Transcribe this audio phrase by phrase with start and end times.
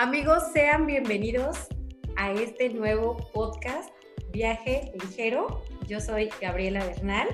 [0.00, 1.66] Amigos, sean bienvenidos
[2.14, 3.90] a este nuevo podcast
[4.30, 5.64] Viaje Ligero.
[5.88, 7.26] Yo soy Gabriela Bernal.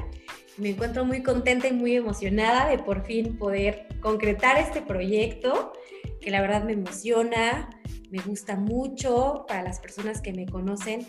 [0.57, 5.75] Me encuentro muy contenta y muy emocionada de por fin poder concretar este proyecto
[6.23, 7.69] que la verdad me emociona,
[8.11, 9.45] me gusta mucho.
[9.47, 11.07] Para las personas que me conocen,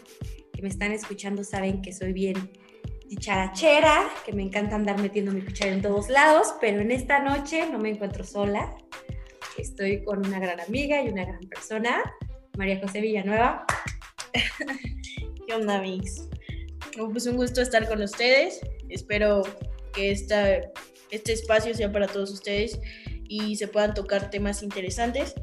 [0.52, 2.52] que me están escuchando, saben que soy bien
[3.08, 7.66] dicharachera, que me encanta andar metiendo mi cuchara en todos lados, pero en esta noche
[7.72, 8.76] no me encuentro sola.
[9.58, 12.04] Estoy con una gran amiga y una gran persona,
[12.58, 13.66] María José Villanueva.
[15.48, 16.28] ¿Qué onda, Mix?
[17.12, 18.60] Pues un gusto estar con ustedes.
[18.90, 19.44] Espero
[19.94, 22.80] que este espacio sea para todos ustedes
[23.30, 25.34] y se puedan tocar temas interesantes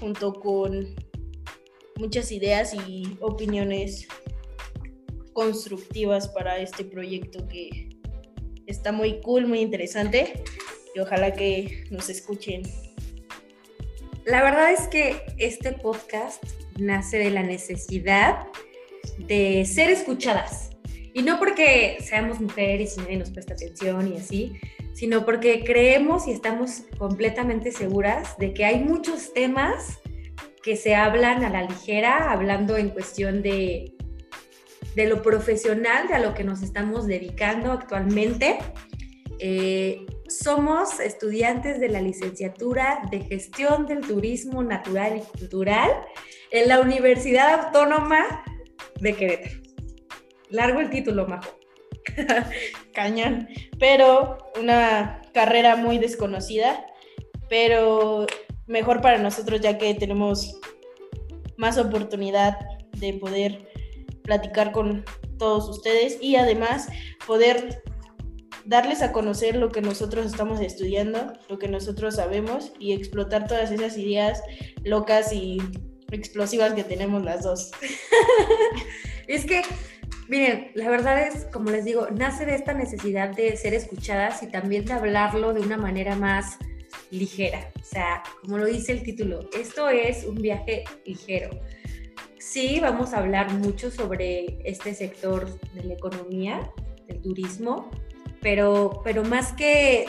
[0.00, 0.94] junto con
[1.96, 4.08] muchas ideas y opiniones
[5.34, 7.90] constructivas para este proyecto que
[8.66, 10.42] está muy cool, muy interesante
[10.94, 12.62] y ojalá que nos escuchen
[14.28, 16.44] la verdad es que este podcast
[16.76, 18.46] nace de la necesidad
[19.16, 20.70] de ser escuchadas.
[21.14, 24.52] Y no porque seamos mujeres y nadie nos presta atención y así,
[24.92, 29.98] sino porque creemos y estamos completamente seguras de que hay muchos temas
[30.62, 33.94] que se hablan a la ligera, hablando en cuestión de,
[34.94, 38.58] de lo profesional, de a lo que nos estamos dedicando actualmente.
[39.38, 45.90] Eh, somos estudiantes de la licenciatura de Gestión del Turismo Natural y Cultural
[46.50, 48.44] en la Universidad Autónoma
[49.00, 49.56] de Querétaro.
[50.50, 51.58] Largo el título, Majo.
[52.94, 53.48] Cañón.
[53.78, 56.84] Pero una carrera muy desconocida,
[57.48, 58.26] pero
[58.66, 60.60] mejor para nosotros ya que tenemos
[61.56, 62.58] más oportunidad
[62.92, 63.68] de poder
[64.24, 65.04] platicar con
[65.38, 66.88] todos ustedes y además
[67.26, 67.82] poder
[68.68, 73.70] darles a conocer lo que nosotros estamos estudiando, lo que nosotros sabemos y explotar todas
[73.70, 74.42] esas ideas
[74.84, 75.58] locas y
[76.10, 77.70] explosivas que tenemos las dos.
[79.26, 79.62] es que,
[80.28, 84.48] miren, la verdad es, como les digo, nace de esta necesidad de ser escuchadas y
[84.48, 86.58] también de hablarlo de una manera más
[87.10, 87.72] ligera.
[87.80, 91.48] O sea, como lo dice el título, esto es un viaje ligero.
[92.38, 96.70] Sí, vamos a hablar mucho sobre este sector de la economía,
[97.06, 97.90] del turismo,
[98.40, 100.06] pero, pero más que,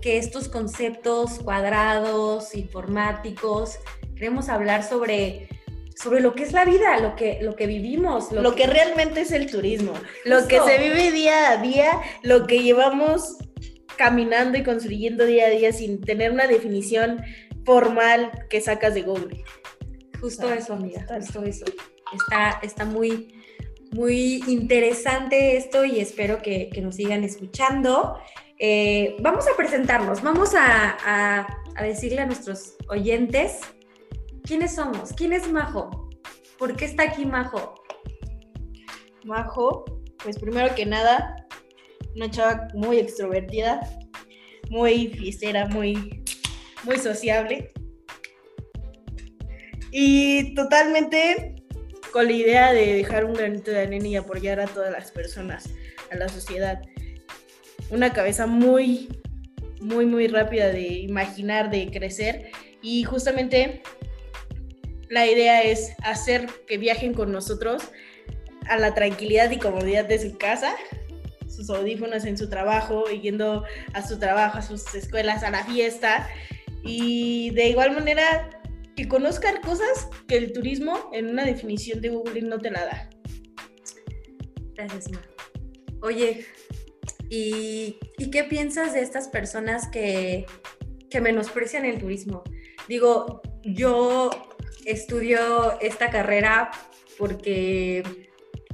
[0.00, 3.78] que estos conceptos cuadrados, informáticos,
[4.14, 5.48] queremos hablar sobre,
[5.96, 8.30] sobre lo que es la vida, lo que, lo que vivimos.
[8.32, 9.92] Lo, que, realmente es el turismo,
[10.24, 13.36] lo que se vive día a día, lo que llevamos
[13.96, 17.22] caminando y construyendo día a día sin tener una definición
[17.64, 19.44] formal que sacas de Google.
[20.20, 21.64] Justo eso, amiga, justo eso.
[22.12, 23.34] Está, está muy,
[23.94, 28.18] muy interesante esto y espero que, nos sigan escuchando.
[28.58, 31.46] Eh, vamos a presentarnos, vamos a,
[31.80, 33.60] decirle a nuestros oyentes
[34.44, 36.10] quiénes somos, quién es Majo,
[36.58, 37.74] por qué está aquí Majo.
[39.24, 39.84] Majo,
[40.22, 41.46] pues primero que nada,
[42.16, 43.80] una chava muy extrovertida,
[44.70, 46.22] muy fiestera, muy,
[46.82, 47.72] muy sociable.
[49.92, 51.53] Y totalmente
[52.14, 55.68] con la idea de dejar un granito de arena y apoyar a todas las personas,
[56.12, 56.80] a la sociedad.
[57.90, 59.08] Una cabeza muy,
[59.80, 63.82] muy, muy rápida de imaginar, de crecer y justamente
[65.08, 67.82] la idea es hacer que viajen con nosotros
[68.68, 70.76] a la tranquilidad y comodidad de su casa,
[71.48, 76.28] sus audífonos en su trabajo, yendo a su trabajo, a sus escuelas, a la fiesta.
[76.84, 78.53] Y de igual manera
[78.96, 83.10] que conozcan cosas que el turismo en una definición de Google no te la da.
[84.74, 85.20] Gracias, Ma.
[86.02, 86.46] Oye,
[87.28, 87.98] ¿y,
[88.30, 90.46] qué piensas de estas personas que,
[91.10, 92.42] que menosprecian el turismo?
[92.88, 94.30] Digo, yo
[94.84, 96.70] estudio esta carrera
[97.18, 98.02] porque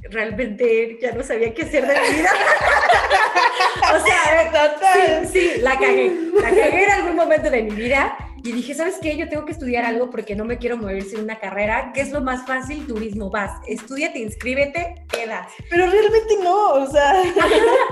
[0.09, 2.31] realmente ya no sabía qué hacer de mi vida.
[3.95, 4.51] o sea,
[4.93, 6.11] sí, sí, la cagué.
[6.41, 9.15] La cagué en algún momento de mi vida y dije, ¿sabes qué?
[9.15, 11.91] Yo tengo que estudiar algo porque no me quiero mover sin una carrera.
[11.93, 12.87] ¿Qué es lo más fácil?
[12.87, 13.29] Turismo.
[13.29, 15.47] Vas, estudiate, inscríbete, quedas.
[15.69, 17.21] Pero realmente no, o sea.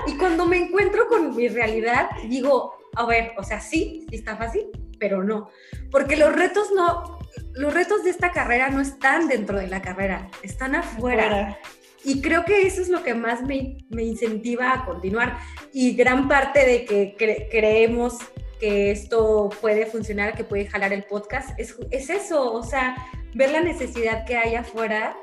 [0.08, 4.38] Y cuando me encuentro con mi realidad, digo, a ver, o sea, sí, sí está
[4.38, 4.68] fácil,
[4.98, 5.50] pero no.
[5.92, 7.20] Porque los retos no,
[7.54, 11.60] los retos de esta carrera no están dentro de la carrera, están afuera.
[12.04, 15.38] Y creo que eso es lo que más me, me incentiva a continuar.
[15.74, 18.18] Y gran parte de que creemos
[18.60, 22.96] que esto puede funcionar, que puede jalar el podcast, es, es eso, o sea,
[23.34, 25.16] ver la necesidad que hay afuera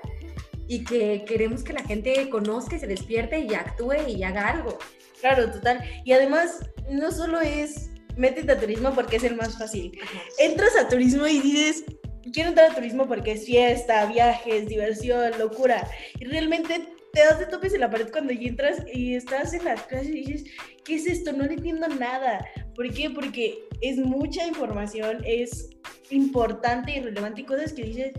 [0.69, 4.79] y que queremos que la gente conozca y se despierte y actúe y haga algo.
[5.21, 5.83] Claro, total.
[6.05, 6.59] Y además,
[6.91, 9.93] no solo es métete a turismo porque es el más fácil.
[10.38, 11.85] Entras a turismo y dices,
[12.33, 15.88] quiero entrar al turismo porque es fiesta, viajes, diversión, locura.
[16.19, 19.83] Y realmente te das de topes en la pared cuando entras y estás en las
[19.83, 20.44] clases y dices,
[20.85, 21.33] ¿qué es esto?
[21.33, 22.44] No le entiendo nada.
[22.76, 23.11] ¿Por qué?
[23.11, 25.70] Porque es mucha información, es
[26.11, 28.12] importante y relevante y cosas que dices,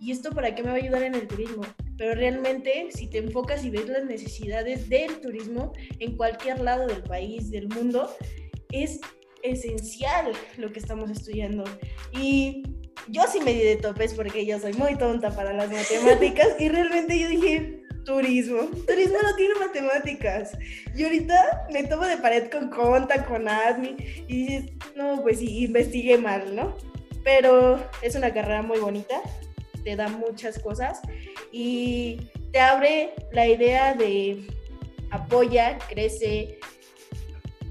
[0.00, 1.62] ¿y esto para qué me va a ayudar en el turismo?
[1.96, 7.02] Pero realmente, si te enfocas y ves las necesidades del turismo en cualquier lado del
[7.02, 8.10] país, del mundo,
[8.72, 9.00] es
[9.42, 11.64] esencial lo que estamos estudiando.
[12.12, 12.62] Y
[13.08, 16.68] yo sí me di de topes porque yo soy muy tonta para las matemáticas y
[16.68, 18.62] realmente yo dije, Turismo.
[18.86, 20.56] Turismo no tiene matemáticas.
[20.94, 23.96] Y ahorita me tomo de pared con Conta, con ADMI.
[24.28, 26.76] Y dices, no, pues sí, investigué mal, ¿no?
[27.24, 29.20] Pero es una carrera muy bonita.
[29.84, 31.00] Te da muchas cosas.
[31.52, 34.46] Y te abre la idea de
[35.10, 36.58] apoya, crece,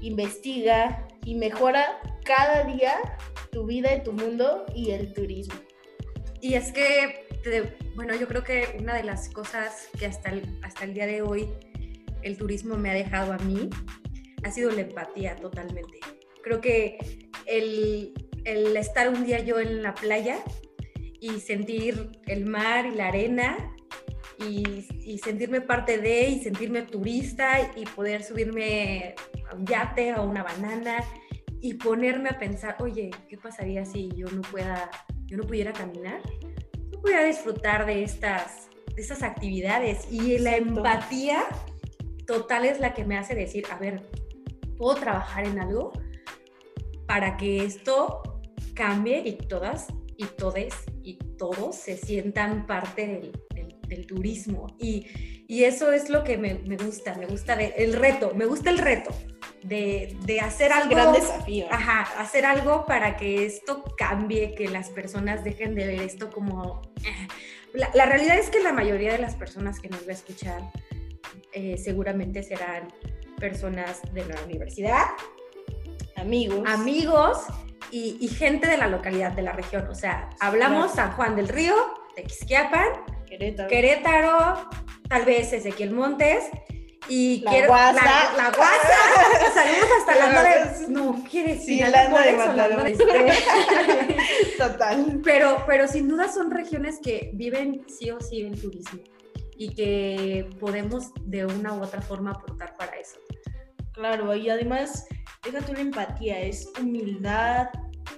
[0.00, 2.94] investiga y mejora cada día
[3.50, 5.54] tu vida y tu mundo y el turismo.
[6.40, 7.19] Y es que
[7.94, 11.22] bueno, yo creo que una de las cosas que hasta el, hasta el día de
[11.22, 11.48] hoy
[12.22, 13.70] el turismo me ha dejado a mí
[14.42, 16.00] ha sido la empatía totalmente.
[16.42, 16.98] Creo que
[17.46, 18.14] el,
[18.44, 20.38] el estar un día yo en la playa
[21.20, 23.74] y sentir el mar y la arena
[24.38, 29.14] y, y, sentirme parte de y sentirme turista y poder subirme
[29.50, 31.04] a un yate o una banana
[31.60, 34.90] y ponerme a pensar, oye, ¿qué pasaría si yo no pueda,
[35.26, 36.22] yo no pudiera caminar?
[37.02, 40.10] Voy a disfrutar de estas, de estas actividades.
[40.10, 41.44] Y la empatía
[42.26, 44.02] total es la que me hace decir, a ver,
[44.76, 45.92] puedo trabajar en algo
[47.06, 48.22] para que esto
[48.74, 53.32] cambie y todas y todes y todos se sientan parte del,
[53.88, 54.66] del, turismo.
[54.78, 55.06] Y,
[55.48, 58.78] y, eso es lo que me, me gusta, me gusta el reto, me gusta el
[58.78, 59.10] reto
[59.62, 60.94] de, hacer algo.
[60.94, 61.66] Gran desafío.
[61.70, 66.82] Ajá, hacer algo para que esto cambie, que las personas dejen de ver esto como.
[67.04, 67.28] Eh.
[67.94, 70.60] La, realidad es que la mayoría de las personas que nos va a escuchar
[71.52, 72.88] eh, seguramente serán
[73.38, 75.06] personas de la universidad,
[76.16, 77.38] amigos, amigos
[77.92, 79.86] y, gente de la localidad, de la región.
[79.88, 81.74] O sea, hablamos San Juan del Río,
[82.16, 82.88] Texquiapan,
[83.26, 84.70] Querétaro, Querétaro
[85.08, 86.44] tal vez Ezequiel Montes
[87.08, 88.04] y la quiero guasa.
[88.04, 89.54] La, la guasa.
[89.54, 90.88] Salimos hasta la de.
[90.88, 91.84] No, quiere decir.
[91.84, 94.56] Sí, la de este.
[94.58, 95.20] Total.
[95.24, 99.00] Pero, pero sin duda son regiones que viven sí o sí en turismo
[99.56, 103.18] y que podemos de una u otra forma aportar para eso.
[103.92, 105.06] Claro, y además,
[105.44, 107.68] déjate una empatía, es humildad,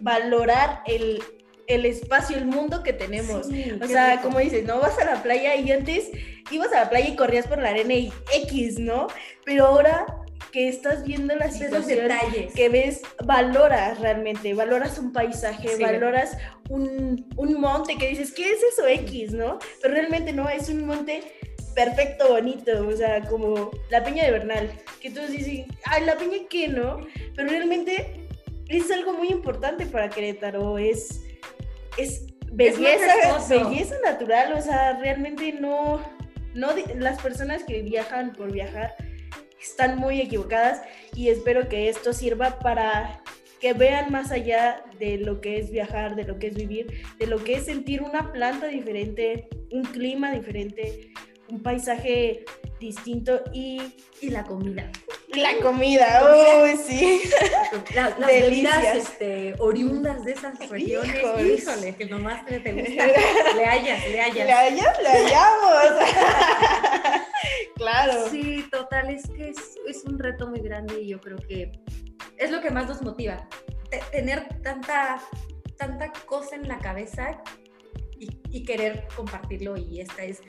[0.00, 1.20] valorar el,
[1.66, 3.46] el espacio, el mundo que tenemos.
[3.46, 6.10] o sea, como dices, no vas a la playa y antes
[6.50, 9.06] ibas a la playa y corrías por la arena y X, ¿no?
[9.44, 10.06] Pero ahora
[10.50, 12.52] que estás viendo la situación, detalles.
[12.52, 16.36] que ves, valoras realmente, valoras un paisaje, valoras
[16.68, 19.58] un, un, monte que dices, ¿qué es eso X, no?
[19.80, 21.22] Pero realmente no, es un monte
[21.74, 24.70] perfecto, bonito, o sea, como la Peña de Bernal,
[25.00, 26.98] que todos dicen, ay, la Peña qué, ¿no?
[27.34, 28.26] Pero realmente
[28.68, 31.22] es algo muy importante para Querétaro, es
[31.96, 36.02] es belleza, belleza natural, o sea, realmente no,
[36.54, 38.94] no, las personas que viajan por viajar
[39.60, 40.82] están muy equivocadas
[41.14, 43.22] y espero que esto sirva para
[43.60, 47.28] que vean más allá de lo que es viajar, de lo que es vivir, de
[47.28, 51.12] lo que es sentir una planta diferente, un clima diferente,
[51.48, 52.44] un paisaje
[52.82, 53.80] distinto y,
[54.20, 54.90] y la comida.
[55.28, 57.22] La comida, uy, sí.
[57.94, 63.06] las bebidas este, oriundas de esas regiones, híjole, que nomás te, te gusta.
[63.56, 64.46] Le hayas, le hayas.
[64.46, 66.08] Le hayas, le hallamos.
[67.76, 68.28] claro.
[68.30, 71.72] Sí, total, es que es, es, un reto muy grande y yo creo que
[72.36, 73.48] es lo que más nos motiva.
[74.10, 75.22] tener tanta,
[75.78, 77.40] tanta cosa en la cabeza
[78.18, 80.42] y, y querer compartirlo y esta es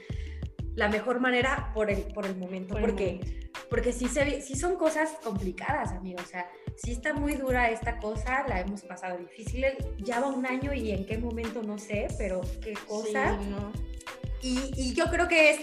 [0.75, 5.17] la mejor manera por el, por el momento, porque, porque sí, se, sí son cosas
[5.23, 9.65] complicadas, amigos, o sea, sí está muy dura esta cosa, la hemos pasado difícil,
[9.99, 13.37] ya va un año y en qué momento no sé, pero qué cosa.
[14.41, 15.59] y, y, yo creo que es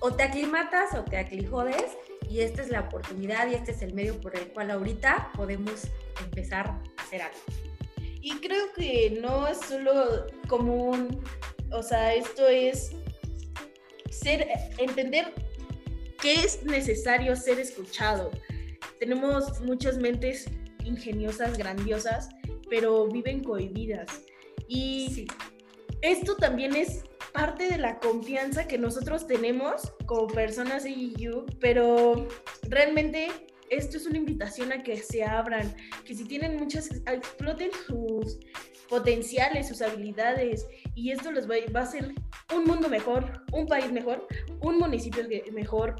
[0.00, 1.96] o te aclimatas o te aclijodes
[2.28, 5.88] y esta es la oportunidad y este es el medio por el cual ahorita podemos
[6.22, 7.38] empezar a hacer algo.
[8.20, 11.22] Y creo que no es solo común,
[11.70, 12.92] o sea, esto es
[14.20, 14.46] ser,
[14.78, 15.32] entender
[16.20, 18.30] que es necesario ser escuchado.
[18.98, 20.46] Tenemos muchas mentes
[20.84, 22.28] ingeniosas, grandiosas,
[22.68, 24.08] pero viven cohibidas.
[24.68, 25.26] Y
[26.02, 30.84] esto también es parte de la confianza que nosotros tenemos como personas
[31.16, 32.26] yo, pero
[32.62, 33.28] realmente
[33.68, 38.38] esto es una invitación a que se abran, que si tienen muchas, exploten sus,
[38.88, 40.66] potenciales, sus habilidades.
[40.94, 42.14] Y esto les va, va a hacer
[42.54, 44.26] un mundo mejor, un país mejor,
[44.60, 45.96] un municipio mejor,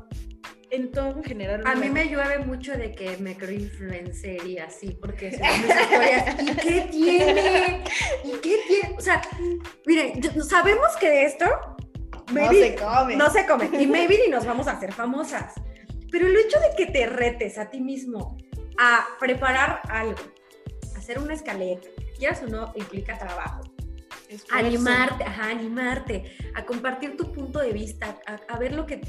[0.70, 1.62] en todo en general.
[1.64, 5.80] A mí me llueve mucho de que me creo influencer y así, porque son mis
[5.80, 6.42] historias.
[6.42, 7.84] ¿Y qué tiene?
[8.24, 8.96] ¿Y qué tiene?
[8.96, 9.22] O sea,
[9.86, 11.46] miren, sabemos que de esto
[12.28, 13.16] No maybe se come.
[13.16, 13.70] no se come.
[13.80, 15.54] Y maybe ni nos vamos a hacer famosas.
[16.10, 18.36] Pero el hecho de que te retes a ti mismo
[18.78, 20.20] a preparar algo,
[20.96, 23.62] hacer una escaleta, quieras o no, implica trabajo.
[24.28, 24.66] Esfuerzo.
[24.66, 29.00] animarte, ajá, animarte, a compartir tu punto de vista, a, a ver lo que,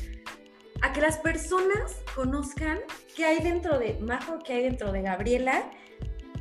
[0.81, 2.79] a que las personas conozcan
[3.15, 5.71] qué hay dentro de Majo, qué hay dentro de Gabriela,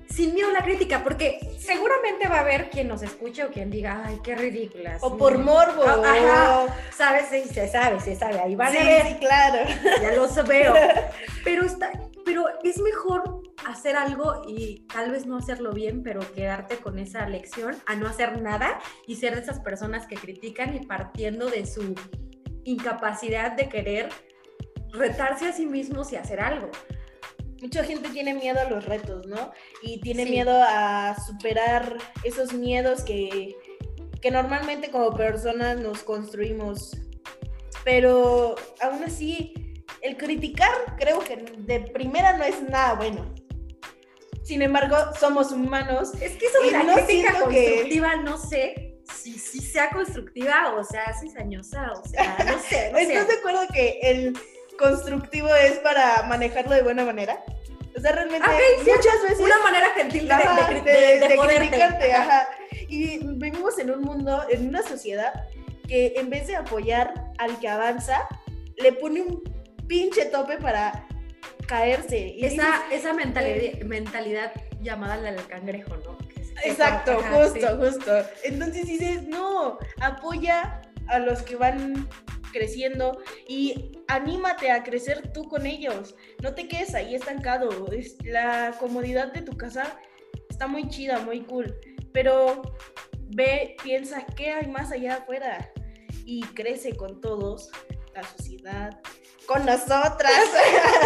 [0.08, 3.70] sin miedo a la crítica, porque seguramente va a haber quien nos escuche o quien
[3.70, 5.02] diga, ay, qué ridículas.
[5.02, 5.82] O por morbo.
[5.86, 6.02] Ah,
[6.66, 9.58] Ajá, sabes, sí, se sabe, se sabe, ahí van Sí, a ver, sí, claro.
[10.00, 10.74] ya lo veo.
[11.44, 11.90] Pero, está,
[12.24, 17.26] pero es mejor hacer algo y tal vez no hacerlo bien, pero quedarte con esa
[17.28, 21.66] lección a no hacer nada y ser de esas personas que critican y partiendo de
[21.66, 21.94] su
[22.64, 24.08] incapacidad de querer
[24.92, 26.70] retarse a sí mismos y hacer algo.
[27.62, 29.52] Mucha gente tiene miedo a los retos, ¿no?
[29.82, 30.30] Y tiene Sí.
[30.30, 33.56] miedo a superar esos miedos que,
[34.20, 36.96] que normalmente como personas nos construimos.
[37.84, 39.54] Pero aún así,
[40.02, 43.34] el criticar creo que de primera no es nada bueno.
[44.46, 46.12] Sin embargo, somos humanos.
[46.20, 49.90] Es que eso de la no crítica siento que- constructiva no sé si, si sea
[49.90, 53.02] constructiva o sea cizañosa, o sea, no sé, no sé.
[53.12, 54.38] ¿Estás de acuerdo que el
[54.78, 57.42] constructivo es para manejarlo de buena manera?
[57.96, 59.00] O sea, realmente Ok, cierto.
[59.02, 59.38] muchas veces...
[59.40, 62.48] Una manera gentil de, Ajá, de, de, de- criticarte, ajá.
[62.88, 65.32] Y vivimos en un mundo, en una sociedad
[65.88, 68.28] que en vez de apoyar al que avanza,
[68.76, 69.42] le pone un
[69.88, 71.05] pinche tope para
[71.66, 72.18] caerse.
[72.36, 76.16] Y Esa, esa mentalidad, mentalidad llamada la del cangrejo, ¿no?
[76.28, 77.76] Que se- que Exacto, justo, sí.
[77.88, 78.12] justo.
[78.44, 82.08] Entonces dices, no, apoya a los que van
[82.52, 86.14] creciendo y anímate a crecer tú con ellos.
[86.42, 87.90] No te quedes ahí estancado.
[87.92, 89.98] Es, la comodidad de tu casa
[90.48, 91.74] está muy chida, muy cool,
[92.12, 92.62] pero
[93.28, 95.70] ve, piensa qué hay más allá afuera
[96.24, 97.70] y crece con todos,
[98.14, 98.98] la sociedad,
[99.46, 100.32] con nosotras.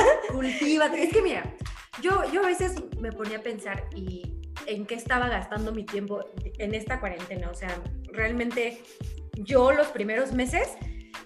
[1.05, 1.55] Es que mira,
[2.03, 6.25] yo, yo a veces me ponía a pensar y en qué estaba gastando mi tiempo
[6.59, 7.51] en esta cuarentena.
[7.51, 7.75] O sea,
[8.13, 8.83] realmente
[9.35, 10.69] yo los primeros meses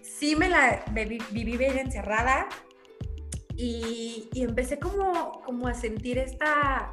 [0.02, 2.46] sí me la me vi- viví bien encerrada
[3.56, 6.92] y, y empecé como, como a sentir esta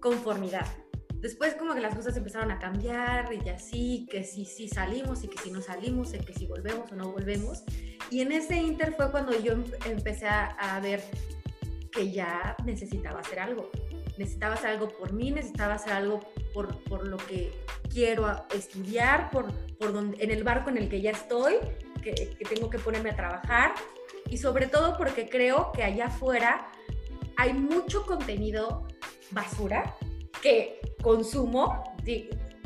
[0.00, 0.66] conformidad.
[1.14, 5.28] Después como que las cosas empezaron a cambiar y así, que si sí salimos y
[5.28, 7.64] que si no salimos, y que si volvemos o no volvemos.
[8.10, 11.02] Y en ese inter fue cuando yo em- empecé a, a ver
[11.98, 13.70] que ya necesitaba hacer algo.
[14.18, 16.20] Necesitaba hacer algo por mí, necesitaba hacer algo
[16.54, 17.52] por, por lo que
[17.92, 21.54] quiero estudiar, por, por donde, en el barco en el que ya estoy,
[22.02, 23.74] que, que tengo que ponerme a trabajar.
[24.30, 26.68] Y sobre todo porque creo que allá afuera
[27.36, 28.86] hay mucho contenido
[29.32, 29.96] basura
[30.40, 31.82] que consumo,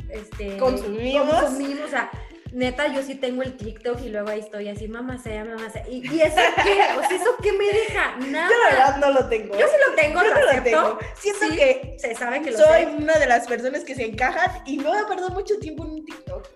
[0.09, 1.41] este, Consumimos.
[1.41, 2.11] consumimos, o sea,
[2.53, 5.87] neta, yo sí tengo el TikTok y luego ahí estoy así, mamá sea, mamá sea,
[5.89, 8.49] y, y eso qué, o sea, eso qué me deja, nada.
[8.49, 9.57] Yo la verdad no lo tengo.
[9.57, 10.99] Yo sí lo tengo, Yo lo no lo tengo.
[11.15, 12.87] Siento Sí, que se sabe que lo soy sé.
[12.87, 16.05] una de las personas que se encajan y no he perdido mucho tiempo en un
[16.05, 16.47] TikTok.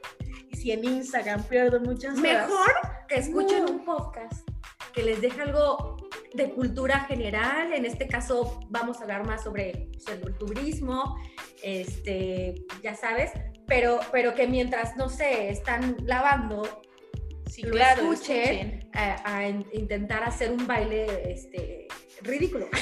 [0.51, 2.22] Y si en Instagram pierdo muchas horas.
[2.22, 2.72] Mejor
[3.08, 3.72] que escuchen No.
[3.72, 4.48] un podcast
[4.94, 5.98] que les deje algo
[6.34, 7.74] de cultura general.
[7.74, 11.18] En este caso vamos a hablar más sobre, sobre el turismo,
[11.63, 13.32] este, ya sabes,
[13.67, 16.81] pero, pero que mientras, no sé, están lavando,
[17.50, 18.41] Sí, lo claro, escuchen,
[18.83, 18.89] escuchen.
[18.93, 21.88] A, a in- intentar hacer un baile este,
[22.21, 22.67] ridículo.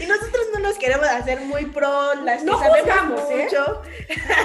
[0.00, 3.44] Y nosotros no nos queremos hacer muy pro, las que No sabemos juzgamos, ¿eh?
[3.44, 3.82] mucho.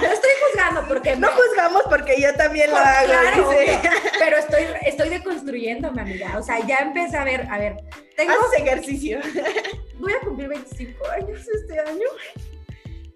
[0.00, 3.06] No estoy juzgando porque No juzgamos porque yo también lo hago.
[3.06, 3.58] claro, obvio.
[4.18, 6.38] pero estoy, estoy deconstruyéndome, amiga.
[6.38, 7.76] O sea, ya empecé a ver, a ver,
[8.16, 9.20] tengo, Haces ejercicio.
[9.98, 12.06] voy a cumplir 25 años este año.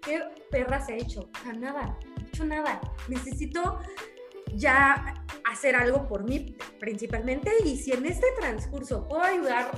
[0.01, 1.29] ¿Qué perra se ha hecho?
[1.33, 2.81] O sea, nada, no he hecho nada.
[3.07, 3.79] Necesito
[4.53, 5.13] ya
[5.45, 9.71] hacer algo por mí principalmente y si en este transcurso puedo ayudar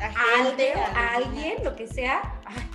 [0.00, 2.70] a alguien, a alguien, lo que sea, ay,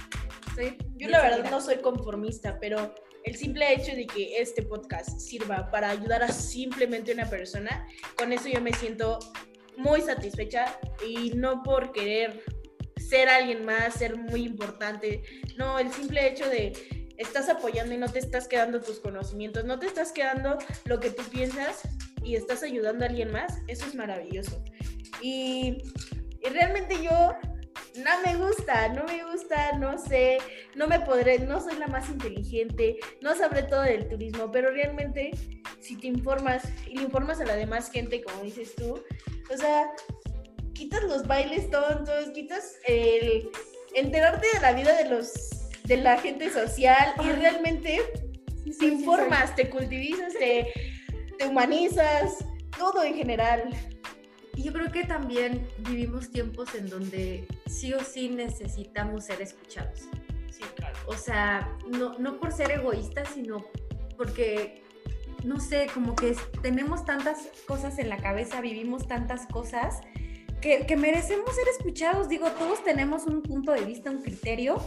[0.47, 5.19] estoy Yo la verdad no soy conformista, pero el simple hecho de que este podcast
[5.19, 7.87] sirva para ayudar a simplemente una persona,
[8.17, 9.19] con eso yo me siento
[9.77, 12.43] muy satisfecha y no por querer
[13.07, 15.23] ser alguien más, ser muy importante,
[15.57, 16.73] no, el simple hecho de
[17.17, 21.09] estás apoyando y no te estás quedando tus conocimientos, no te estás quedando lo que
[21.09, 21.81] tú piensas
[22.23, 24.61] y estás ayudando a alguien más, eso es maravilloso.
[25.21, 25.77] Y,
[26.41, 27.11] y realmente yo,
[27.97, 30.39] no, me gusta, no me gusta, no sé,
[30.75, 35.31] no me podré, no soy la más inteligente, no sabré todo del turismo, pero realmente
[35.79, 39.01] si te informas y le informas a la demás gente, como dices tú,
[39.53, 39.91] o sea,
[40.75, 43.49] quitas los bailes tontos, quitas el
[43.95, 45.51] enterarte de la vida de los
[45.85, 47.99] de la gente social y realmente
[48.79, 50.73] te informas, te cultivizas, te,
[51.37, 52.43] te humanizas,
[52.77, 53.69] todo en general.
[54.55, 60.07] Y yo creo que también vivimos tiempos en donde sí o sí necesitamos ser escuchados.
[60.49, 60.97] Sí, claro.
[61.05, 63.65] O sea, no, no por ser egoístas, sino
[64.17, 64.81] porque,
[65.43, 70.01] no sé, como que tenemos tantas cosas en la cabeza, vivimos tantas cosas,
[70.87, 72.27] que, merecemos ser escuchados.
[72.27, 74.77] Digo, todos tenemos un punto de vista, un criterio,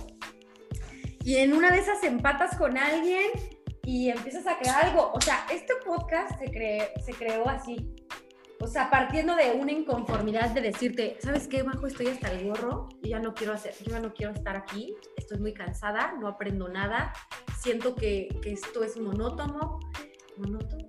[1.24, 3.30] y en una de esas empatas con alguien
[3.84, 5.12] y empiezas a crear algo.
[5.12, 7.94] O sea, este podcast se, cre se creó así.
[8.60, 11.86] O sea, partiendo de una inconformidad de decirte, ¿sabes qué, Majo?
[11.86, 14.96] Estoy hasta el gorro, y ya no quiero hacer, yo ya no quiero estar aquí,
[15.16, 17.12] estoy muy cansada, no aprendo nada,
[17.60, 19.78] siento que, que esto es monótono.
[20.38, 20.87] ¿Monótono?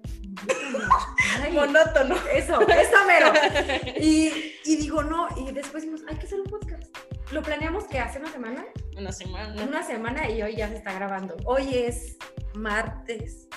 [1.41, 2.15] Ay, monótono.
[2.33, 3.33] Eso, eso mero.
[3.99, 6.83] Y, y digo, no, y después dijimos, hay que hacer un podcast.
[7.31, 8.65] Lo planeamos que hace una semana.
[8.97, 9.63] Una semana.
[9.63, 11.35] Una semana y hoy ya se está grabando.
[11.45, 12.17] Hoy es
[12.53, 13.47] martes.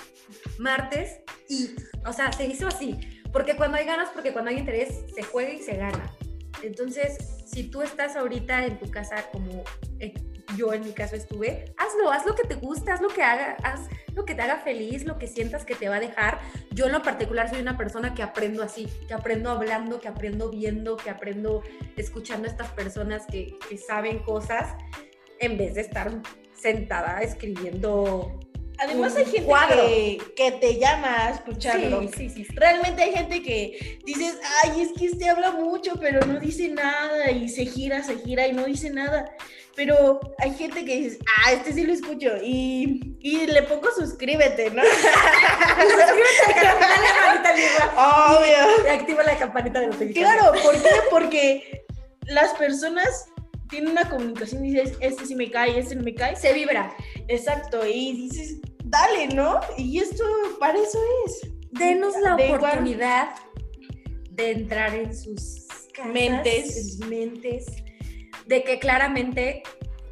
[0.57, 1.19] Martes
[1.49, 2.99] y, o sea, se hizo así
[3.33, 6.15] porque cuando hay ganas, porque cuando hay interés, se juega y se gana.
[6.61, 9.63] Entonces, si tú estás ahorita en tu casa como
[9.99, 10.13] eh,
[10.55, 13.57] yo en mi caso estuve, hazlo, haz lo que te gusta, haz lo que haga,
[13.63, 16.39] haz lo que te haga feliz, lo que sientas que te va a dejar.
[16.73, 20.49] Yo en lo particular soy una persona que aprendo así, que aprendo hablando, que aprendo
[20.49, 21.61] viendo, que aprendo
[21.97, 24.75] escuchando a estas personas que, que saben cosas
[25.39, 26.09] en vez de estar
[26.55, 28.39] sentada escribiendo
[28.79, 32.01] Además hay gente que, que, te llama a escucharlo.
[32.15, 36.25] Sí, sí, sí, Realmente hay gente que dices, ay, es que este habla mucho, pero
[36.25, 39.31] no dice nada y se gira, se gira y no dice nada.
[39.75, 44.69] Pero hay gente que dices, ah, este sí lo escucho y, y le pongo suscríbete,
[44.69, 44.83] ¿no?
[45.81, 48.85] suscríbete, dale campanita Obvio.
[48.85, 50.31] Y, activa la campanita de notificación.
[50.31, 50.89] Claro, ¿por qué?
[51.09, 51.85] Porque
[52.27, 53.27] las personas
[53.73, 56.35] tienen una comunicación y dices, este sí me cae, este no me cae.
[56.35, 56.95] Se vibra.
[57.27, 59.59] Exacto, y dices, dale, ¿no?
[59.79, 60.23] Y esto
[60.59, 61.51] para eso es.
[61.71, 63.29] Denos la oportunidad
[64.29, 65.65] de entrar en sus
[66.05, 66.77] mentes.
[66.77, 67.65] En sus mentes,
[68.45, 69.63] de que claramente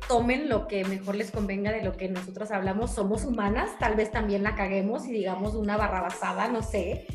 [0.07, 2.95] tomen lo que mejor les convenga de lo que nosotros hablamos.
[2.95, 7.05] Somos humanas, tal vez también la caguemos y digamos una barrabasada, no sé,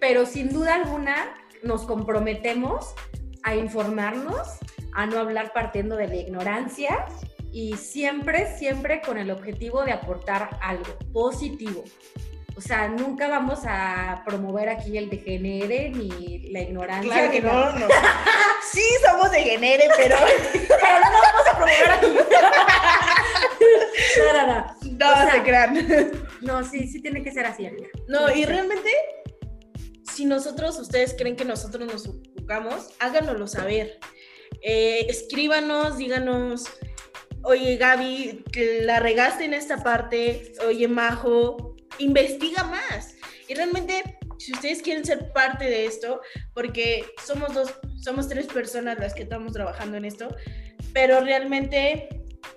[0.00, 2.94] pero sin duda alguna nos comprometemos
[3.42, 4.58] a informarnos,
[4.94, 7.06] a no hablar partiendo de la ignorancia
[7.52, 11.84] y siempre, siempre con el objetivo de aportar algo positivo.
[12.56, 17.12] O sea, nunca vamos a promover aquí el degenere ni la ignorancia.
[17.12, 17.88] Claro que no, no.
[18.72, 20.16] Sí, somos degenere, pero...
[20.52, 22.06] pero no vamos a promover aquí.
[24.18, 24.74] no, no, no.
[24.98, 25.86] No, o sea, se crean.
[26.40, 27.88] No, sí, sí tiene que ser así, amiga.
[28.08, 28.90] No, y realmente,
[30.12, 33.98] si nosotros, ustedes creen que nosotros nos ocupamos, háganoslo saber.
[34.64, 36.64] Eh, escríbanos, díganos
[37.44, 38.44] oye Gaby,
[38.82, 43.14] la regaste en esta parte, oye Majo, investiga más.
[43.48, 46.20] Y realmente, si ustedes quieren ser parte de esto,
[46.54, 50.34] porque somos dos, somos tres personas las que estamos trabajando en esto,
[50.92, 52.08] pero realmente,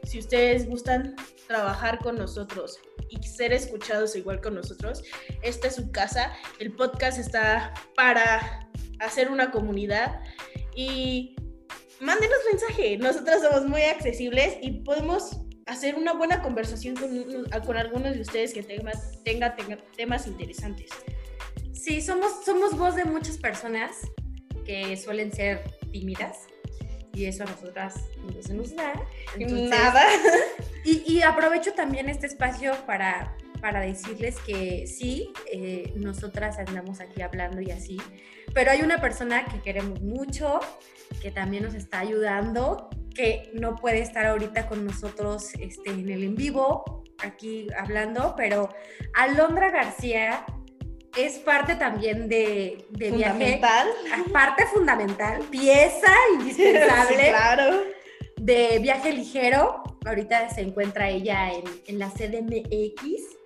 [0.03, 1.15] si ustedes gustan
[1.47, 5.03] trabajar con nosotros y ser escuchados igual con nosotros,
[5.41, 6.33] esta es su casa.
[6.59, 10.21] El podcast está para hacer una comunidad
[10.75, 11.35] y
[11.99, 12.97] mándenos mensaje.
[12.97, 18.53] Nosotras somos muy accesibles y podemos hacer una buena conversación con, con algunos de ustedes
[18.53, 19.55] que tengan tenga,
[19.95, 20.89] temas interesantes.
[21.73, 23.95] Sí, somos, somos voz de muchas personas
[24.65, 26.47] que suelen ser tímidas
[27.13, 28.93] y eso a nosotras no se nos da.
[29.37, 30.03] Nada.
[30.83, 37.21] Y, y, aprovecho también este espacio para, para decirles que sí, eh, nosotras andamos aquí
[37.21, 37.97] hablando y así,
[38.53, 40.59] pero hay una persona que queremos mucho,
[41.21, 46.23] que también nos está ayudando, que no puede estar ahorita con nosotros este, en el
[46.23, 48.69] en vivo, aquí hablando, pero
[49.13, 50.45] Alondra García
[51.17, 53.87] es parte también de, de fundamental.
[54.03, 54.29] viaje.
[54.31, 57.17] Parte fundamental, pieza indispensable.
[57.29, 57.81] claro.
[58.37, 59.83] De viaje ligero.
[60.05, 63.36] Ahorita se encuentra ella en, en la CDMX.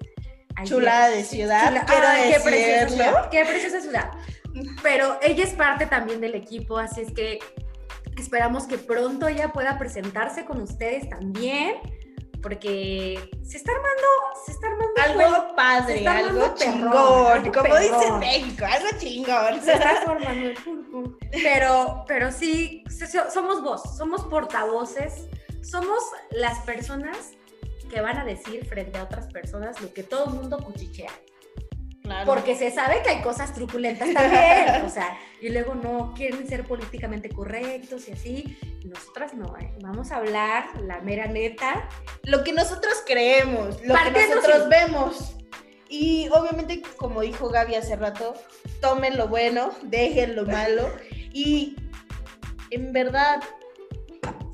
[0.63, 4.11] Chulada de ciudad, quiero qué preciosa ciudad, qué preciosa ciudad.
[4.83, 7.39] Pero ella es parte también del equipo, así es que
[8.17, 11.75] esperamos que pronto ella pueda presentarse con ustedes también,
[12.41, 14.07] porque se está armando,
[14.45, 18.11] se está armando algo padre, está algo chingón, perrón, algo como dice.
[18.19, 19.61] México, algo chingón.
[19.63, 21.17] se está formando el pulpo.
[21.31, 25.27] Pero, pero sí, so- so- somos voz, somos portavoces,
[25.61, 27.31] somos las personas
[27.91, 31.11] que van a decir frente a otras personas lo que todo el mundo cuchichea.
[32.01, 32.25] Claro.
[32.25, 36.63] Porque se sabe que hay cosas truculentas también, o sea, y luego no quieren ser
[36.63, 38.57] políticamente correctos y así.
[38.83, 39.71] Nosotras no, ¿eh?
[39.81, 41.87] vamos a hablar la mera neta.
[42.23, 45.35] lo que nosotros creemos, lo Partiendo que nosotros vemos.
[45.89, 48.33] Y obviamente, como dijo Gaby hace rato,
[48.79, 50.89] tomen lo bueno, dejen lo malo
[51.33, 51.75] y
[52.71, 53.43] en verdad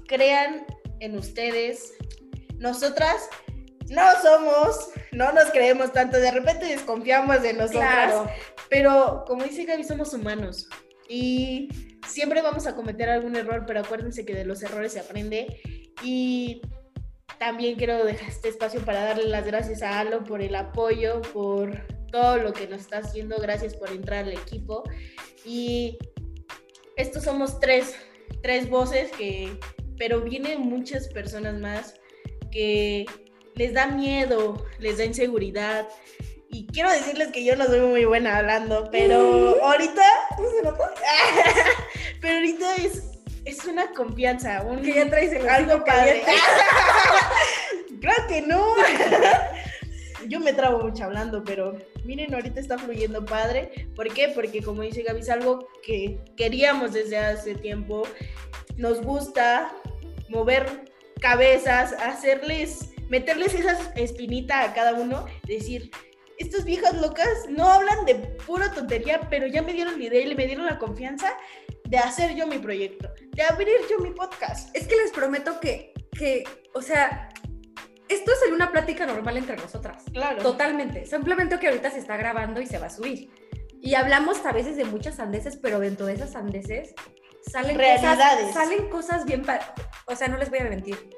[0.07, 0.65] crean
[0.99, 1.93] en ustedes.
[2.57, 3.29] Nosotras
[3.89, 8.29] no somos, no nos creemos tanto, de repente desconfiamos de nosotras,
[8.69, 10.67] pero como dice Gaby, somos humanos
[11.07, 11.69] y
[12.07, 15.61] siempre vamos a cometer algún error, pero acuérdense que de los errores se aprende
[16.03, 16.61] y
[17.39, 21.85] también quiero dejar este espacio para darle las gracias a Alo por el apoyo, por
[22.11, 24.83] todo lo que nos está haciendo, gracias por entrar al equipo
[25.45, 25.97] y
[26.95, 27.95] estos somos tres,
[28.41, 29.57] tres voces que,
[29.97, 31.93] pero vienen muchas personas más
[32.51, 33.05] que
[33.55, 35.87] les da miedo, les da inseguridad.
[36.49, 40.03] Y quiero decirles que yo no soy muy buena hablando, pero ahorita.
[42.21, 43.03] pero ahorita es,
[43.45, 46.23] es una confianza, un, Que ya traes el algo padre.
[47.99, 48.75] claro que no.
[50.27, 53.87] Yo me trabo mucho hablando, pero miren, ahorita está fluyendo padre.
[53.95, 54.29] ¿Por qué?
[54.29, 58.03] Porque como dice Gaby, es algo que queríamos desde hace tiempo.
[58.75, 59.73] Nos gusta
[60.27, 60.65] mover
[61.21, 65.91] cabezas, hacerles, meterles esa espinita a cada uno, decir,
[66.37, 70.35] estas viejas locas no hablan de pura tontería, pero ya me dieron la idea y
[70.35, 71.33] me dieron la confianza
[71.85, 74.75] de hacer yo mi proyecto, de abrir yo mi podcast.
[74.75, 77.29] Es que les prometo que, que, o sea,
[78.09, 80.03] esto es una plática normal entre nosotras.
[80.13, 80.41] Claro.
[80.41, 81.05] Totalmente.
[81.05, 83.29] Simplemente que ahorita se está grabando y se va a subir.
[83.81, 86.93] Y hablamos a veces de muchas sandeces, pero dentro de esas sandeces
[87.51, 88.47] salen Realidades.
[88.47, 89.43] cosas, salen cosas bien,
[90.05, 91.09] o sea, no les voy a mentir,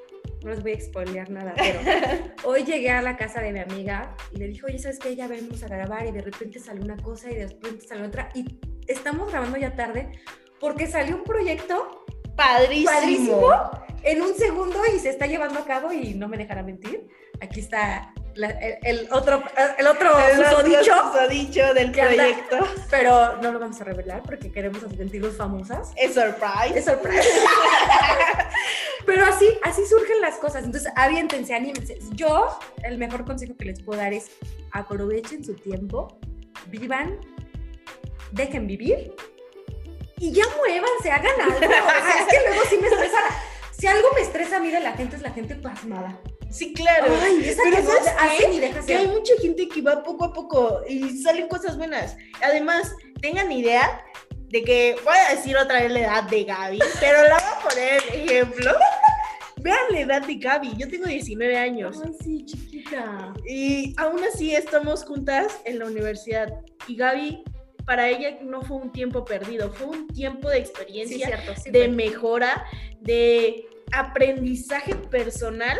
[0.42, 1.80] no les voy a spoilear nada, pero
[2.44, 5.14] hoy llegué a la casa de mi amiga y le dije, oye, ¿sabes qué?
[5.16, 8.28] Ya venimos a grabar y de repente salió una cosa y de repente salió otra
[8.34, 10.10] y estamos grabando ya tarde
[10.58, 12.04] porque salió un proyecto
[12.36, 12.90] Padrísimo.
[12.90, 13.70] padrísimo
[14.02, 17.06] en un segundo y se está llevando a cabo y no me dejará mentir.
[17.40, 19.42] Aquí está la- el, el otro,
[19.78, 22.58] el otro El susodicho, susodicho del que anda- proyecto.
[22.90, 25.90] pero no lo vamos a revelar porque queremos sentirnos famosas.
[25.96, 26.78] Es surprise.
[26.78, 27.28] Es sorpresa.
[29.06, 30.62] Pero así, así surgen las cosas.
[30.64, 31.98] Entonces, aviéntense, anímense.
[32.12, 34.30] Yo, el mejor consejo que les puedo dar es
[34.72, 36.18] aprovechen su tiempo,
[36.66, 37.18] vivan,
[38.30, 39.12] dejen vivir
[40.18, 41.56] y ya muévanse, hagan algo.
[41.56, 43.18] O sea, es que luego sí me estresa.
[43.72, 46.18] Si algo me estresa a mí de la gente es la gente pasmada.
[46.50, 47.14] Sí, claro.
[47.22, 47.76] Ay, esa Pero
[48.80, 52.16] que Que hay mucha gente que va poco a poco y salen cosas buenas.
[52.42, 54.04] Además, tengan idea
[54.48, 57.68] de que voy a decir otra vez la edad de Gaby, pero la voy a
[57.68, 58.72] poner ejemplo.
[59.62, 63.34] Vean la edad de Gaby, yo tengo 19 años Ay, sí, chiquita.
[63.46, 66.48] y aún así estamos juntas en la universidad.
[66.88, 67.44] Y Gaby,
[67.84, 71.52] para ella no fue un tiempo perdido, fue un tiempo de Sí, experiencia, cierto.
[71.62, 72.64] sí, de mejora,
[73.00, 75.78] de aprendizaje personal.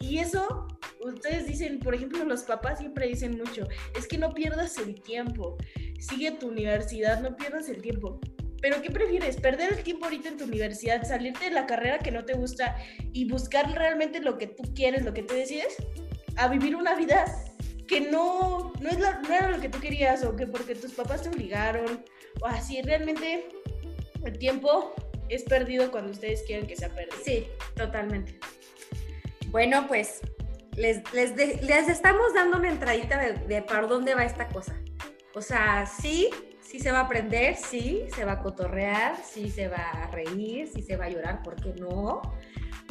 [0.00, 0.66] Y eso,
[1.04, 5.56] ustedes dicen, por ejemplo, los papás siempre dicen mucho, es que no pierdas el tiempo,
[5.98, 8.18] sigue tu universidad, no pierdas el tiempo.
[8.62, 9.36] Pero ¿qué prefieres?
[9.36, 12.76] ¿Perder el tiempo ahorita en tu universidad, salirte de la carrera que no te gusta
[13.12, 15.76] y buscar realmente lo que tú quieres, lo que tú decides?
[16.36, 17.24] A vivir una vida
[17.88, 20.92] que no, no, es la- no era lo que tú querías o que porque tus
[20.92, 22.04] papás te obligaron
[22.42, 22.80] o así.
[22.82, 23.48] Realmente
[24.24, 24.94] el tiempo
[25.28, 27.16] es perdido cuando ustedes quieren que sea perdido.
[27.24, 28.38] Sí, totalmente.
[29.50, 30.20] Bueno, pues
[30.76, 34.80] les, les, de- les estamos dando una entradita de, de para dónde va esta cosa.
[35.34, 39.68] O sea, sí, sí se va a aprender, sí, se va a cotorrear, sí se
[39.68, 42.22] va a reír, sí se va a llorar, ¿por qué no?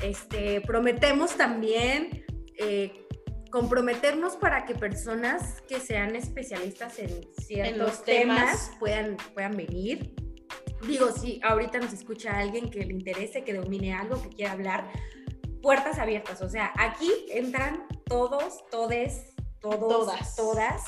[0.02, 2.26] Este, prometemos también
[2.58, 3.06] eh,
[3.52, 7.10] comprometernos para que personas que sean especialistas en
[7.42, 8.72] ciertos los temas, temas.
[8.80, 10.14] puedan, puedan venir.
[10.88, 14.90] Digo, si ahorita nos escucha alguien que le interese, que domine algo, que quiera hablar,
[15.62, 16.42] puertas abiertas.
[16.42, 20.36] O sea, aquí entran todos, todes, todos, Todas.
[20.36, 20.84] todas.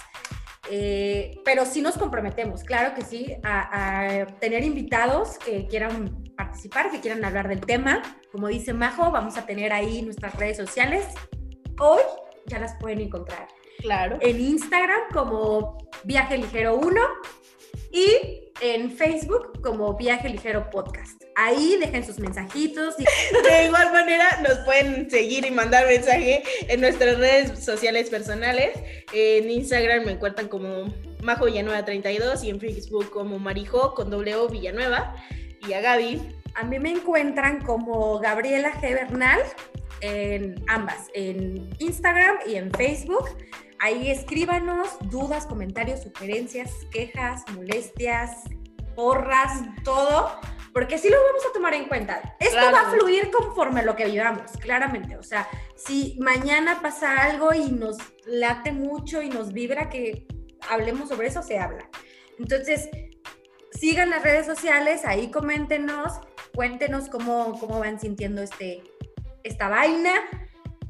[0.69, 6.91] Eh, pero sí nos comprometemos, claro que sí, a, a tener invitados que quieran participar,
[6.91, 8.01] que quieran hablar del tema.
[8.31, 11.05] Como dice Majo, vamos a tener ahí nuestras redes sociales.
[11.79, 12.01] Hoy
[12.45, 13.47] ya las pueden encontrar
[13.79, 14.17] Claro.
[14.21, 17.01] en Instagram como Viaje Ligero 1
[17.91, 21.23] y en Facebook como Viaje Ligero Podcast.
[21.35, 22.95] Ahí dejen sus mensajitos.
[22.99, 23.03] Y...
[23.49, 28.71] De igual manera, nos pueden seguir y mandar mensaje en nuestras redes sociales personales.
[29.13, 30.93] En Instagram me encuentran como
[31.23, 35.15] Majo Villanueva 32 y en Facebook como Marijo con W Villanueva.
[35.67, 36.21] Y a Gaby.
[36.55, 38.93] A mí me encuentran como Gabriela G.
[38.93, 39.41] Bernal
[40.01, 43.29] en ambas, en Instagram y en Facebook.
[43.83, 48.43] Ahí escríbanos dudas, comentarios, sugerencias, quejas, molestias,
[48.95, 50.39] porras, todo,
[50.71, 52.35] porque sí lo vamos a tomar en cuenta.
[52.39, 55.17] Esto va a fluir conforme lo que vivamos, claramente.
[55.17, 60.27] O sea, si mañana pasa algo y nos late mucho y nos vibra que
[60.69, 61.89] hablemos sobre eso, se habla.
[62.37, 62.87] Entonces,
[63.71, 66.19] sigan las redes sociales, ahí coméntenos,
[66.53, 68.83] cuéntenos cómo, cómo van sintiendo este,
[69.43, 70.13] esta vaina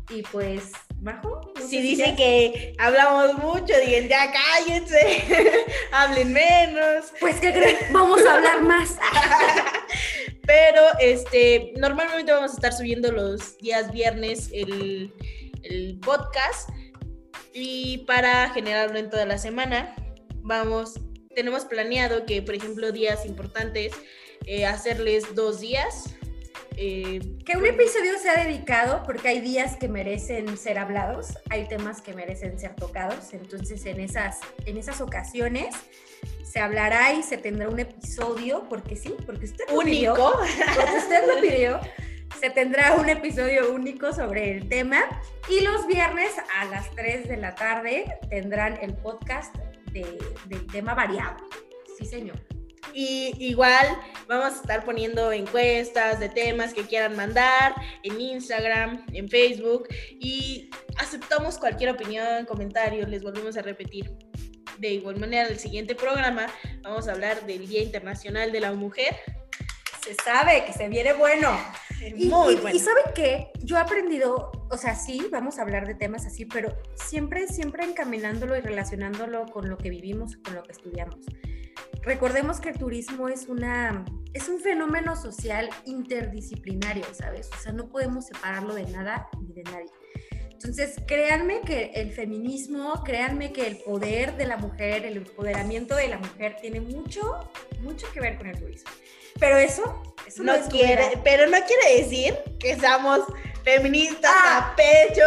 [0.10, 1.52] y pues ¿Bajo?
[1.68, 5.24] si dice que hablamos mucho, digan ya cállense,
[5.92, 7.06] hablen menos.
[7.20, 8.98] Pues que creen, vamos a hablar más.
[10.46, 15.12] Pero este, normalmente vamos a estar subiendo los días viernes el,
[15.64, 16.70] el podcast
[17.52, 19.96] y para generarlo en toda la semana,
[20.44, 21.00] vamos,
[21.36, 23.94] tenemos planeado que, por ejemplo, días importantes,
[24.46, 26.16] eh, hacerles dos días
[26.78, 32.02] eh, que un episodio sea dedicado, porque hay días que merecen ser hablados, hay temas
[32.02, 35.76] que merecen ser tocados, entonces en esas, en esas ocasiones
[36.44, 40.32] se hablará y se tendrá un episodio, porque sí, porque usted lo único,
[40.76, 41.80] porque usted lo pidió,
[42.40, 45.04] se tendrá un episodio único sobre el tema.
[45.50, 49.56] Y los viernes a las 3 de la tarde tendrán el podcast
[49.92, 51.38] de, del tema variado.
[51.98, 52.51] Sí, señor.
[52.94, 53.88] Y igual
[54.28, 59.88] vamos a estar poniendo encuestas de temas que quieran mandar en Instagram, en Facebook
[60.20, 64.12] y aceptamos cualquier opinión, comentario, les volvemos a repetir.
[64.78, 66.48] De igual manera, el siguiente programa
[66.82, 69.16] vamos a hablar del Día Internacional de la Mujer.
[70.04, 71.58] Se sabe que se viene bueno.
[72.16, 72.76] Muy bueno.
[72.76, 76.46] Y saben qué, yo he aprendido, o sea, sí, vamos a hablar de temas así,
[76.46, 81.20] pero siempre, siempre encaminándolo y relacionándolo con lo que vivimos, con lo que estudiamos
[82.04, 87.50] recordemos que el turismo es una es un fenómeno social interdisciplinario, ¿sabes?
[87.58, 89.90] O sea, no podemos separarlo de nada ni de nadie.
[90.52, 96.08] Entonces, créanme que el feminismo, créanme que el poder de la mujer, el empoderamiento de
[96.08, 97.50] la mujer tiene mucho,
[97.82, 98.92] mucho que ver con el turismo.
[99.40, 103.22] Pero eso, eso no, quiere, pero no quiere decir que seamos
[103.64, 104.72] feministas ah.
[104.72, 105.26] a pecho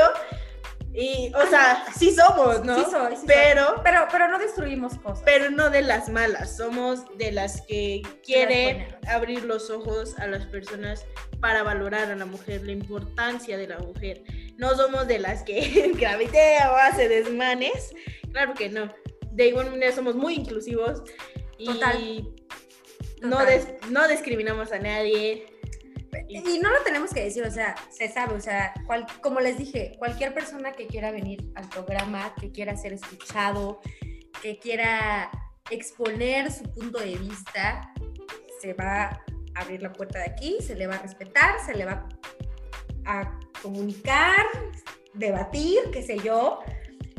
[0.97, 2.77] y, o sea, sí somos, ¿no?
[2.79, 5.25] Sí soy, pero, pero, pero no destruimos cosas.
[5.25, 10.47] Pero no de las malas, somos de las que quieren abrir los ojos a las
[10.47, 11.05] personas
[11.41, 14.23] para valorar a la mujer, la importancia de la mujer.
[14.57, 17.93] No somos de las que gravitea o hace desmanes,
[18.31, 18.89] claro que no.
[19.33, 21.03] De igual manera somos muy inclusivos
[21.59, 21.71] y
[23.21, 23.39] No,
[23.91, 25.47] no discriminamos a nadie,
[26.29, 28.73] y no lo tenemos que decir, o sea, se sabe, o sea,
[29.21, 33.81] como les dije, cualquier persona que quiera venir al programa, que quiera ser escuchado,
[34.43, 35.31] que quiera
[35.71, 37.93] exponer su punto de vista,
[38.61, 39.21] se va a
[39.55, 42.09] abrir la puerta de aquí, se le va a respetar, se le va
[43.07, 44.47] a comunicar,
[45.15, 46.61] debatir, qué sé yo.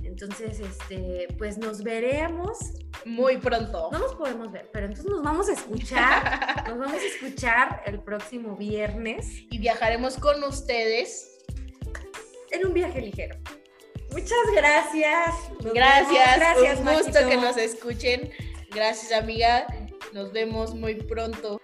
[0.04, 2.58] Entonces, este, pues nos veremos
[3.06, 3.89] muy pronto.
[3.91, 6.65] No nos podemos ver, pero entonces nos vamos a escuchar.
[6.68, 9.44] nos vamos a escuchar el próximo viernes.
[9.50, 11.46] Y viajaremos con ustedes
[12.52, 13.38] en un viaje ligero.
[14.12, 15.36] Muchas gracias.
[15.74, 16.38] gracias.
[16.38, 16.80] Gracias.
[16.80, 18.32] Un gusto que nos escuchen.
[18.72, 19.68] Gracias, amiga.
[20.13, 21.62] Nos vemos muy pronto.